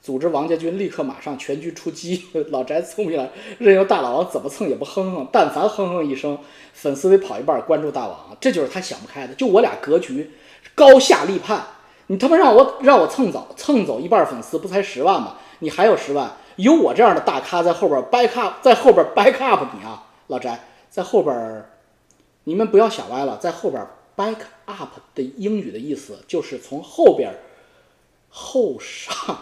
[0.00, 2.24] 组织王家军立刻马上全军出击。
[2.50, 6.38] 老翟聪明了，任由大老王怎么蹭也不哼哼，但凡哼哼一声，
[6.72, 9.34] 粉丝得跑一半关注大王，这就是他想不开的。
[9.34, 10.30] 就我俩格局
[10.74, 11.66] 高下立判。
[12.10, 15.36] 你他妈让我让我蹭走蹭走一半粉丝，不才十万吗？
[15.58, 20.48] 你还有十万，有我这样的大咖在后边 back up，在后边 back up 你啊，老翟
[20.88, 21.66] 在后边，
[22.44, 27.30] 你们不要想歪了，在后边 back up 的英语的意思就是从后边
[28.30, 29.36] 后上，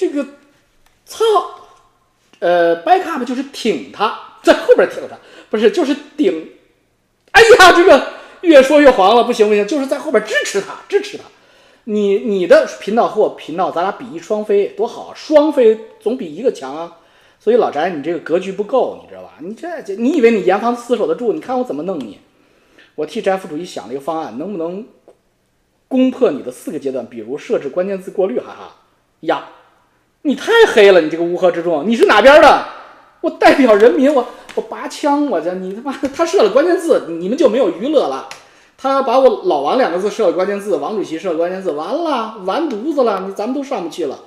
[0.00, 0.26] 这个
[1.04, 1.22] 操，
[2.38, 5.18] 呃，back up 就是挺他，在后边挺他，
[5.50, 6.52] 不是就是顶，
[7.32, 8.06] 哎呀，这个
[8.40, 11.24] 越说越黄了，不行不行，就是在后边支持他，支持他。
[11.84, 16.96] 你你的频道和我频道，咱俩比翼双飞多好，双飞总比一个强啊！
[17.38, 19.34] 所以老翟，你这个格局不够，你知道吧？
[19.40, 21.34] 你这你以为你严防死守得住？
[21.34, 22.20] 你看我怎么弄你！
[22.94, 24.86] 我替翟副主席想了一个方案，能不能
[25.88, 27.06] 攻破你的四个阶段？
[27.06, 28.76] 比如设置关键字过滤，哈哈
[29.20, 29.48] 呀！
[30.22, 32.66] 你太黑了，你这个乌合之众，你是哪边的？
[33.22, 38.28] 我代表人民，我我拔枪，我这你他妈他设了关键字，你们就没有娱乐了。
[38.76, 44.18] 他把我老王两个字设了关键字，王主席设了关键字，完了，完犊子了，你咱们都上不去了，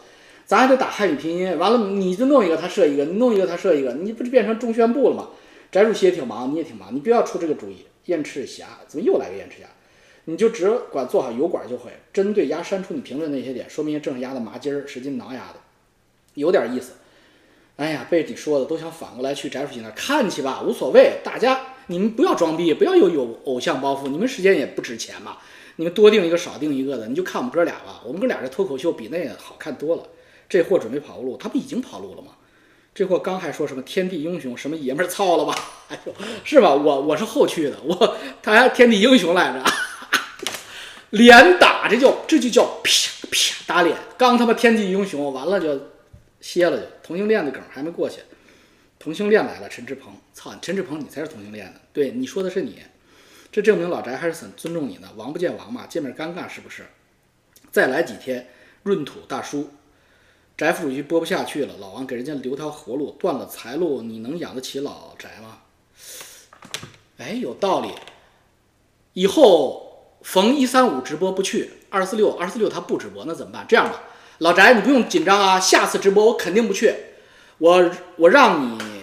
[0.46, 5.28] 咱还得打汉语拼音，完了你就弄一个他设一个，你弄一个他设一个，你不就变成中宣部了吗？
[5.72, 7.86] 翟主席也挺忙，你也挺忙，你不要出这个主意。
[8.06, 9.68] 燕赤霞怎么又来个燕赤霞？
[10.26, 15.60] 你就只管做好油管就会，针对压删除你评论那些点，说明正是压的麻筋儿，使劲挠压的，
[16.36, 16.94] 有点意思。
[17.76, 21.60] 哎呀，被你说的都想反过来去翟书记那看去吧，无所谓，大家。
[21.88, 24.08] 你们不要装逼，不要有有偶像包袱。
[24.08, 25.38] 你们时间也不值钱嘛，
[25.76, 28.02] 你们多定一个少定一个的，你就看我们哥俩吧。
[28.06, 30.04] 我们哥俩这脱口秀比那个好看多了。
[30.48, 32.30] 这货准备跑路，他不已经跑路了吗？
[32.96, 35.54] 这货刚还说什么天地英雄，什么爷们儿操了吧？
[35.90, 36.14] 哎呦，
[36.46, 36.74] 是吧？
[36.74, 39.64] 我我是后去的，我他还天地英雄来着，
[41.10, 43.98] 连打这叫这就叫啪啪打脸。
[44.18, 45.78] 刚他妈天地英雄完了就
[46.44, 48.20] 歇了，就同性恋的梗还没过去。
[49.00, 52.82] 同性恋来了，陈志鹏，操，陈志鹏，你才是同性恋呢，对，你说的是你，
[53.50, 56.86] 这证明老翟还是很尊重你的，王不见王嘛，见面尴尬是不是？
[57.72, 58.50] 再来几天，
[58.84, 59.70] 闰土大叔，
[60.58, 65.60] 翟副主席播不下去了，老王给人家留条活路，断了财路，你能养得起老翟吗？
[67.18, 67.90] 哎，有道理，
[69.14, 73.66] 以后逢一三五直播不去，二四六二四六他不直播，那怎么办？
[73.68, 74.04] 这样吧，
[74.40, 76.94] 老翟你不用紧张啊，下次直播我肯定不去，
[77.58, 78.94] 我我让你。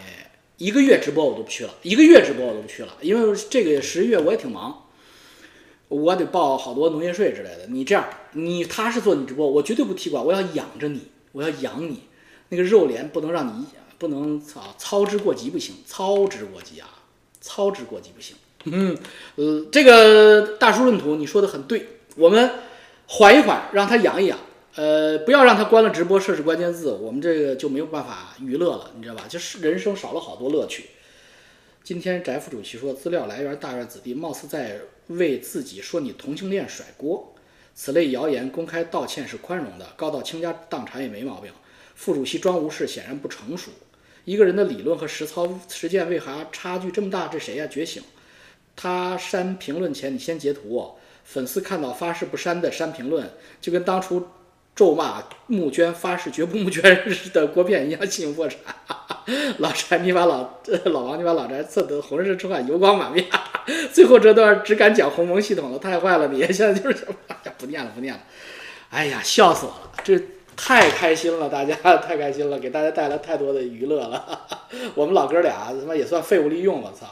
[0.60, 4.88] 一个月直播我都不去了，一个月直播我都不去了，因为这个十一月我也挺忙，
[5.88, 7.66] 我得报好多农业税之类的。
[7.70, 12.02] 你这样，你踏实做你直播，我绝对不踢馆，我要养着你，我要养你。
[12.50, 13.64] 那个肉联不能让你
[13.96, 16.90] 不能操操之过急不行，操之过急啊，
[17.40, 18.36] 操之过急不行。
[18.64, 18.94] 嗯，
[19.36, 22.50] 呃，这个大叔闰土你说的很对，我们
[23.06, 24.38] 缓一缓，让他养一养。
[24.76, 29.24] 呃，不要让他关了直播，设置关键字，我们这个就没有办法娱乐了，你知道吧？
[29.28, 30.90] 就是人生少了好多乐趣。
[31.82, 34.78] 今天翟副主席说，资料来源大院子弟，貌似在
[35.08, 37.34] 为自己说你同性恋甩锅。
[37.74, 41.50] 此类谣言公开道歉是宽容的，告到倾家荡产也没毛病。
[41.96, 43.72] 副主席装无事显然不成熟。
[44.24, 47.26] 一个人的理论和实操实践为啥差距这么大？
[47.26, 47.66] 这谁呀？
[47.66, 48.02] 觉醒！
[48.76, 50.92] 他删评论前你先截图，
[51.24, 53.28] 粉丝看到发誓不删的删评论，
[53.60, 54.28] 就跟当初。
[54.80, 56.82] 咒骂募捐发誓绝不募捐
[57.34, 58.58] 的国片一样进入破产，
[59.58, 63.26] 老翟你把老老王你把老宅测得浑身出汗油光满面，
[63.92, 68.20] 最后这段只敢讲鸿蒙系统了，太坏了你现在就是哎呀不念了不念了，
[68.88, 70.18] 哎呀笑死我了，这
[70.56, 74.46] 太开心了大家太开心了，给大家带来太多的娱乐了，
[74.96, 77.06] 我们老哥俩他妈也算废物利用了操。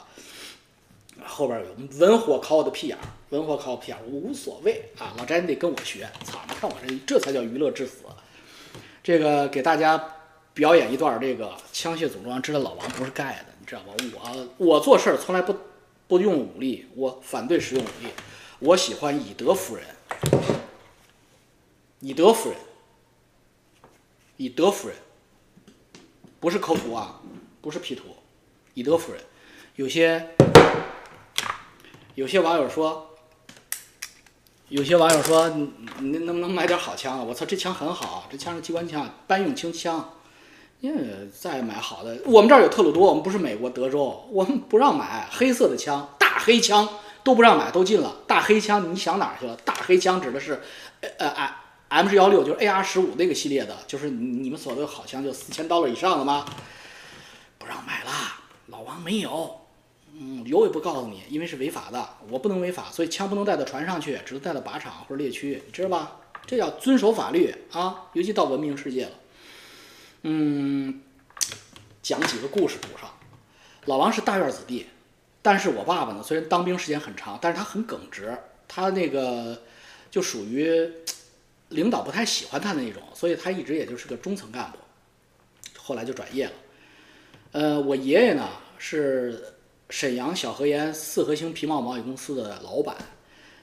[1.27, 5.13] 后边有文火烤我的屁眼儿，文火烤我屁眼儿，我无所谓啊！
[5.19, 6.41] 老翟你得跟我学，操！
[6.49, 8.05] 你看我这，这才叫娱乐至死。
[9.03, 10.03] 这个给大家
[10.55, 13.93] 表演一段这个枪械组装，知道老王不是盖的，你知道吧？
[14.59, 15.55] 我我做事儿从来不
[16.07, 18.09] 不用武力，我反对使用武力，
[18.61, 19.85] 我喜欢以德服人，
[22.01, 22.59] 以德服人，
[24.39, 24.97] 以德服人。
[26.41, 27.21] 不是抠图啊，
[27.61, 28.05] 不是 P 图，
[28.75, 29.21] 以德服人。
[29.75, 30.25] 有些
[32.15, 33.08] 有些网友说，
[34.69, 35.49] 有些网友说，
[36.01, 37.23] 你能不能买点好枪啊？
[37.23, 40.13] 我操，这枪很好，这枪是机关枪，班用轻枪。
[40.81, 46.89] 因为再买好的，我们这儿有特鲁多，我们不是美国德州，我们不让买黑色的枪，大黑枪
[47.25, 48.15] 都不让买，都禁了。
[48.29, 49.57] 大黑枪你想哪儿去了？
[49.65, 50.63] 大黑枪指的是，
[51.01, 51.51] 呃呃
[51.89, 56.45] M 十幺六，就是 AR 十五那个系列的，就是你们所谓的好枪，就四千刀了以上的吗？
[57.59, 59.61] 不让买啦，老王没有，
[60.21, 66.21] 嗯，有也不告诉你，因为是违法的，我不能违法，所以枪不能带到船上去，只能带到靶场或者猎区，你知道吧？
[66.45, 69.13] 这叫遵守法律啊，尤其到文明世界了。
[70.23, 71.01] 嗯，
[72.03, 73.09] 讲几个故事补上。
[73.85, 74.87] 老王是大院子弟，
[75.41, 79.63] 但是我爸爸呢，虽然当兵时间很长，但是他很耿直，他那个
[80.11, 80.91] 就属于
[81.69, 84.79] 领导不太喜欢他的那种，所以他一直也就是个中层干部。
[85.77, 86.53] 后来就转业了。
[87.53, 89.43] 呃，我爷爷呢是
[89.91, 92.97] 沈阳小河沿四合星皮毛贸易公司的老板，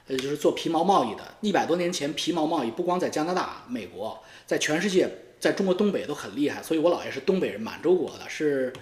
[0.08, 1.22] 呃，就是做皮毛贸易的。
[1.40, 5.08] 一百多年前，皮毛贸易不光在加拿大、美国，在全世界。
[5.38, 8.72] 在中国东北都很厉害，所以我姥爷是东北人，满洲国的，是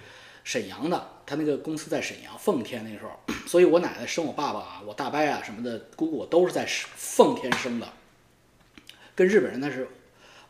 [0.45, 3.11] 沈阳的，他那个公司在沈阳奉天那时候，
[3.45, 7.87] 所以我奶奶生我爸爸啊，我大伯啊什么的，姑姑都是在奉天生的，
[9.13, 9.85] 跟日本人那是，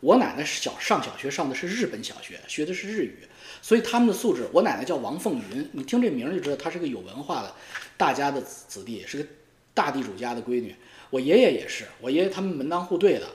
[0.06, 3.18] 我奶奶小上小学上的是日本小学，学的是日语，
[3.60, 7.52] 所以他们的素质，我奶奶叫王凤云，你听这名就知道她是个有文化的
[7.98, 9.26] 大家的子子弟，是个
[9.74, 10.76] 大地主家的闺女，
[11.10, 13.26] 我爷爷也是，我爷爷他们门当户对的。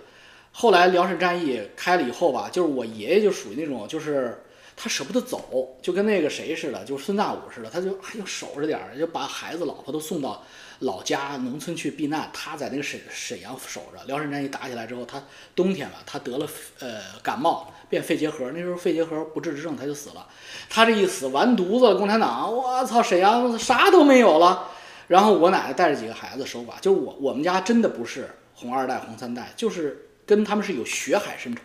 [0.52, 4.40] 后来辽沈战役开了以后吧，就是我爷爷就属于那种，就是
[4.76, 10.46] 他舍不得走，就跟那个谁似的，就是孙大武似的，他就还要守着点儿，就把孩子老婆都送到
[10.81, 14.05] 老家农村去避难，他在那个沈沈阳守着。
[14.07, 15.23] 辽沈战役打起来之后，他
[15.55, 16.47] 冬天了，他得了
[16.81, 20.27] 呃感冒，变肺结核，那时候肺结核不治之症，他就死了。
[20.69, 24.69] 他这一死完犊子，共产党，我操，沈阳啥都没有了。
[25.09, 30.07] 然后我奶奶带着几个孩子守寡，就是我我们家真的不是红二代、红三代，就是。
[30.27, 31.62] 跟他们是有血海深仇，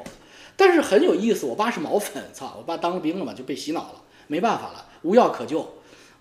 [0.57, 1.45] 但是很有意思。
[1.45, 2.55] 我爸是毛粉，操！
[2.57, 5.71] 我爸当了兵了嘛，就被洗脑了，没办法了，无药可救。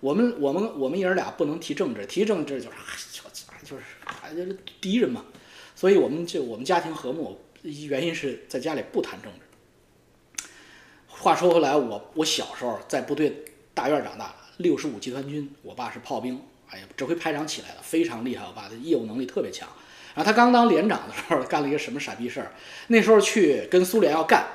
[0.05, 2.75] 我们我们我们爷儿俩不能提政治，提政治就是
[3.63, 5.25] 就是就是敌人嘛。
[5.73, 10.45] 所以我们就我们家庭和睦，原因是在家里不谈政治。
[11.07, 16.39] 话说回来，我我小时候在部队大院长大，六十五集团军，我爸是炮兵，
[16.69, 18.45] 哎呀，指挥排长起来了，非常厉害。
[18.45, 19.67] 我爸的业务能力特别强。
[20.13, 22.51] 然后他刚当连长的时候，干了一个什么傻逼事儿？
[22.89, 24.45] 那时候去跟苏联要干，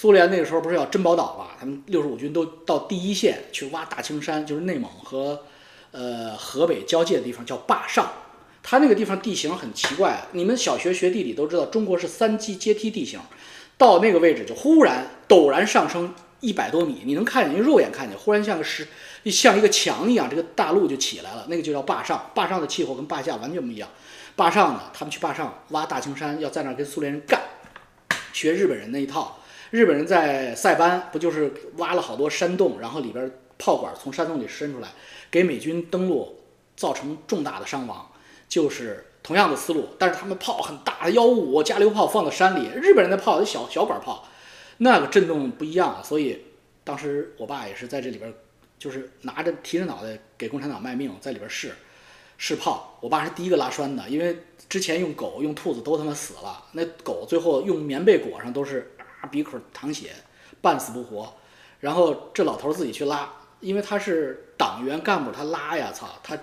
[0.00, 1.56] 苏联那个时候不是要珍宝岛嘛？
[1.58, 5.42] 他们六十五军都到第一线去挖大青山，就是内蒙和
[5.90, 8.08] 呃河北交界的地方，叫坝上。
[8.62, 13.18] 他那个地方地形很奇怪，你们小学学地理都知道，中国是三级阶梯地形，
[13.76, 18.86] 到那个位置就忽然陡然上升一百多米，你能看见，用肉眼看见，忽然像个石，
[19.24, 22.30] 像一个墙一样，这个大陆就起来了，那个就叫坝上。
[22.36, 23.88] 坝上的气候跟坝下完全不一样。
[24.36, 27.40] 坝上呢，他们去坝上挖大青山，要在那儿跟苏联人干，
[28.32, 29.37] 学日本人那一套。
[29.70, 34.88] 日本人在塞班不就是挖了好多山洞，然后里边炮管从山洞里伸出来，
[35.30, 36.40] 给美军登陆
[36.76, 38.10] 造成重大的伤亡，
[38.48, 39.88] 就是同样的思路。
[39.98, 44.26] 但是他们炮很大的幺五五加榴炮放到山里，日本人的炮小小管炮，
[44.78, 46.02] 那个震动不一样。
[46.02, 46.46] 所以
[46.82, 48.32] 当时我爸也是在这里边，
[48.78, 51.72] 就是拿着提着脑袋给共产党卖命，在里边试。
[52.40, 58.92] 试炮，我爸是第一个拉栓的，因为之前用狗、用兔子都他妈死了，那狗最后用棉被裹上都是
[59.26, 60.12] 鼻孔淌血，
[60.60, 61.34] 半死不活。
[61.80, 66.38] 然后这老头自己去拉，因为他是党员干部，他拉呀，操他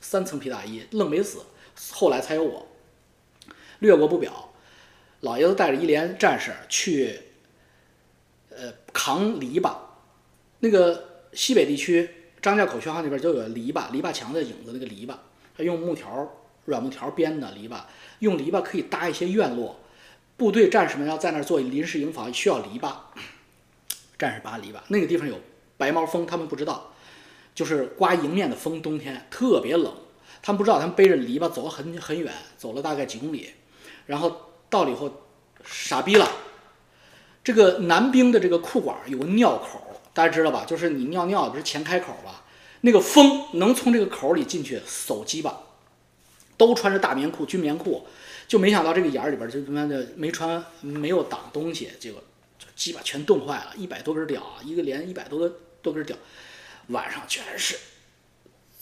[0.00, 1.40] 三层皮大衣，愣没死。
[1.92, 2.66] 后来才有我，
[3.78, 4.52] 略过不表。
[5.20, 7.20] 老爷子带着一连战士去，
[8.50, 9.76] 呃，扛篱笆，
[10.60, 12.08] 那个西北地区。
[12.40, 15.14] 张家口宣化那边就有篱笆，篱笆墙的影子，那个篱笆，
[15.56, 16.30] 他用木条、
[16.66, 17.80] 软木条编的篱笆，
[18.20, 19.76] 用篱笆可以搭一些院落。
[20.38, 22.92] 部队战士们要在那儿做临时营房，需要篱笆。
[24.16, 25.38] 战士扒篱笆，那个地方有
[25.76, 26.92] 白毛风，他们不知道，
[27.54, 29.92] 就是刮迎面的风，冬天特别冷。
[30.40, 33.50] 他们不知道，他们背着篱笆走了很很远，走了大概几公里，
[34.06, 35.12] 然后到了以后，
[35.64, 36.30] 傻逼了。
[37.44, 39.82] 这个男兵的这个裤管有个尿口。
[40.14, 40.64] 大家知道吧？
[40.66, 42.42] 就是你尿尿不是前开口吧？
[42.80, 45.60] 那个风能从这个口里进去，手鸡巴
[46.56, 48.04] 都穿着大棉裤、军棉裤，
[48.48, 52.20] 就没想到这个眼儿里边就他妈的没穿没有挡东西，结果
[52.58, 56.16] 就鸡巴全冻坏了，一百多根屌，一个连一百多个多根屌，
[56.88, 57.76] 晚上全是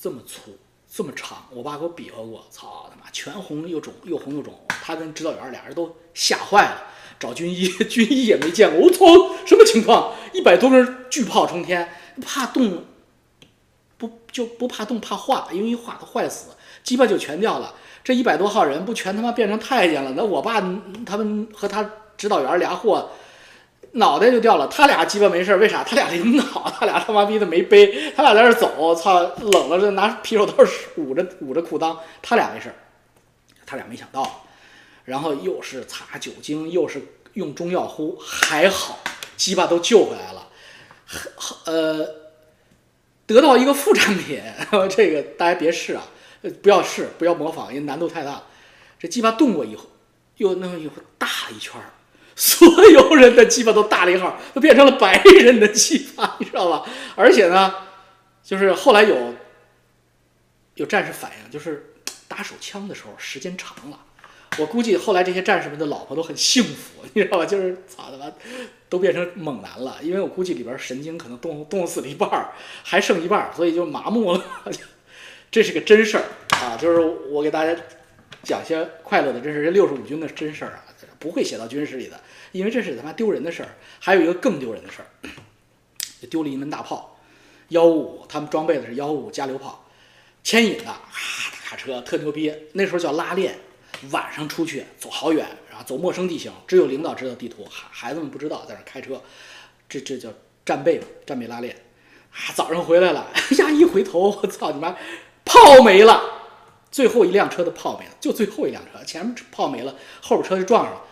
[0.00, 0.56] 这么粗
[0.88, 1.46] 这么长。
[1.50, 4.54] 我爸给我比划过，操他妈全红又肿，又红又肿。
[4.68, 6.84] 他跟指导员俩人都吓坏了，
[7.18, 8.86] 找军医， 军医也没见过。
[8.86, 9.04] 我操，
[9.44, 10.14] 什么情况？
[10.32, 11.92] 一百多根巨炮冲天，
[12.22, 12.84] 怕冻，
[13.98, 16.50] 不就不怕冻，怕化，因为一化它坏死，
[16.86, 17.74] 鸡巴就全掉了。
[18.02, 20.14] 这一百多号人不全他妈变成太监了？
[20.16, 20.62] 那我爸
[21.04, 23.10] 他们和他指导员俩货。
[23.92, 25.82] 脑袋就掉了，他俩鸡巴没事为啥？
[25.82, 30.56] 他俩领导，他俩他妈逼的没背，他俩在那走，操，冷了这拿皮手套
[30.96, 32.70] 捂着捂着裤裆，他俩没事
[33.64, 34.44] 他俩没想到，
[35.06, 37.00] 然后又是擦酒精，又是
[37.32, 38.98] 用中药呼，还好，
[39.34, 40.48] 鸡巴都救回来了，
[41.64, 42.06] 呃，
[43.24, 44.42] 得到一个副产品，
[44.94, 46.02] 这个大家别试啊，
[46.62, 48.42] 不要试，不要模仿，因为难度太大。
[48.98, 49.86] 这鸡巴动过以后，
[50.36, 51.80] 又那么一会大了一圈。
[52.36, 56.84] 所有人的鸡巴都大了一号，都变成了白人的鸡巴，你知道吧？
[57.14, 57.74] 而且呢，
[58.44, 59.34] 就是后来有
[60.74, 61.94] 有战士反映，就是
[62.28, 63.98] 打手枪的时候时间长了，
[64.58, 67.46] 我估计后来这些战士们的老婆都很幸福，你知道吧？
[67.46, 68.30] 就是操他妈，
[68.90, 74.44] 都变成猛男了，因为我估计里边神经可能动动死了一半，还剩一半，所以就麻木了。
[75.50, 76.24] 这是个真事儿
[76.56, 77.74] 啊，就是我给大家
[78.42, 80.82] 讲些快乐的真事，这六十五军的真事儿啊。
[81.18, 82.20] 不会写到军事里的，
[82.52, 83.68] 因为这是他妈丢人的事儿。
[83.98, 85.06] 还有一个更丢人的事儿，
[86.20, 87.18] 就丢了一门大炮，
[87.68, 89.88] 幺五五，他们装备的是幺五五加榴炮，
[90.44, 91.00] 牵引的，啊，
[91.64, 92.54] 卡车特牛逼。
[92.74, 93.58] 那时候叫拉练，
[94.10, 99.20] 晚上出去走好远，然后走陌生地形，只有领导知道地图，孩孩子们不知道，在那开车，
[99.88, 100.28] 这这叫
[100.64, 101.74] 战备嘛，战备拉练。
[102.30, 104.94] 啊，早上回来了，哎呀，一回头，我操你妈，
[105.46, 106.20] 炮没了。
[106.90, 111.02] 最后一辆车的炮没了，就最后一辆车，前面炮没了，后边车就撞上了。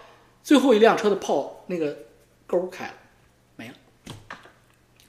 [0.43, 1.95] 最后一辆车的炮那个
[2.47, 2.93] 钩开了，
[3.57, 3.75] 没了。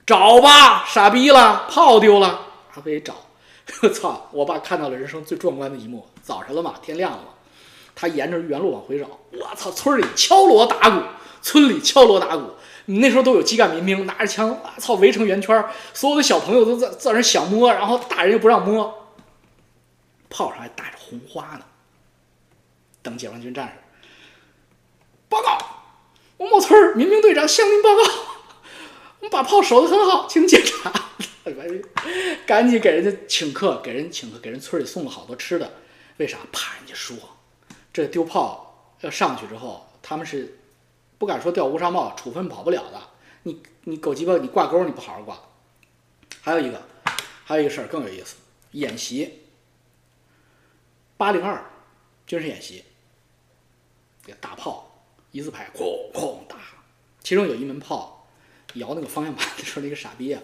[0.05, 3.15] 找吧，傻逼了，炮丢了，还得找。
[3.81, 4.29] 我 操！
[4.31, 6.05] 我爸看到了人生最壮观的一幕。
[6.21, 7.29] 早上了嘛，天亮了嘛，
[7.95, 9.07] 他沿着原路往回找。
[9.31, 9.71] 我操！
[9.71, 11.01] 村里敲锣打鼓，
[11.41, 12.43] 村里敲锣打鼓。
[12.85, 19.04] 你那时候都有基干民兵拿着枪，我操，围成圆圈，所有的小朋友都在在那想摸，然后大人又不让摸。
[20.35, 21.61] 炮上还打着红花呢。
[23.01, 23.73] 等解放军战士
[25.29, 25.57] 报告，
[26.37, 28.01] 某某村民兵队长向您报告，
[29.19, 30.91] 我们把炮守得很好，请检查。
[32.45, 35.71] 赶紧给人家请客，给人请客，给人村里送了好多吃的。
[36.17, 36.39] 为啥？
[36.51, 37.15] 怕人家说
[37.93, 40.59] 这丢炮要上去之后，他们是
[41.17, 43.01] 不敢说掉乌纱帽，处分跑不了的。
[43.43, 45.39] 你你狗鸡巴，你挂钩你不好好挂。
[46.41, 46.81] 还有一个，
[47.45, 48.35] 还有一个事儿更有意思，
[48.71, 49.44] 演习。
[51.17, 51.63] 八零二
[52.27, 52.83] 军事演习，
[54.41, 54.91] 大炮
[55.31, 56.57] 一字排，哐哐打。
[57.23, 58.27] 其中有一门炮
[58.75, 60.41] 摇那个方向盘的时候，那个傻逼啊，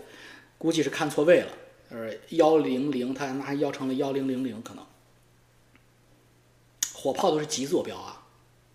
[0.57, 1.51] 估计是看错位了，
[1.89, 4.85] 呃，幺零零，他拿摇成了幺零零零，可能。
[6.93, 8.23] 火炮都是极坐标啊，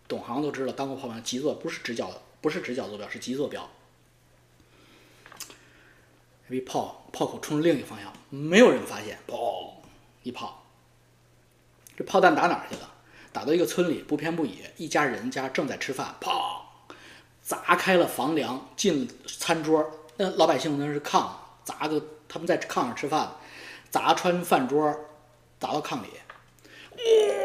[0.06, 3.68] 懂行都知道，当过炮兵，极坐不是直角，不是直角坐标，是极坐标。
[6.48, 9.70] 一炮炮口冲着另一个方向，没有人发现，砰，
[10.22, 10.65] 一炮。
[11.96, 12.90] 这炮弹打哪儿去了？
[13.32, 16.30] 打到一个村里，不偏不倚，一家人家正在吃饭，砰，
[17.42, 19.90] 砸开了房梁，进餐桌。
[20.16, 21.26] 那老百姓那是炕，
[21.64, 23.32] 砸个他们在炕上吃饭，
[23.90, 24.94] 砸穿饭桌，
[25.58, 26.08] 砸到炕里，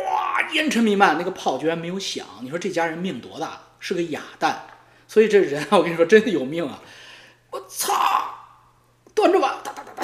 [0.06, 1.18] 哇，烟尘弥漫。
[1.18, 3.60] 那个炮居然没有响，你说这家人命多大？
[3.80, 4.68] 是个哑弹。
[5.08, 6.80] 所以这人啊， 我跟你说，真的有命啊！
[7.50, 7.94] 我操，
[9.14, 10.04] 端着碗，哒哒哒哒，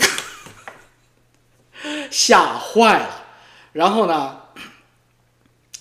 [2.12, 3.24] 吓坏了。
[3.72, 4.37] 然后呢，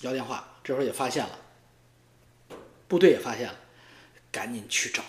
[0.01, 1.39] 要电话，这时候也发现了，
[2.87, 3.55] 部队也发现了，
[4.31, 5.03] 赶紧去找。